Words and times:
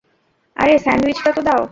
আরে 0.57 0.75
স্যান্ডউইচটা 0.77 1.31
তো 1.35 1.41
দাও। 1.47 1.61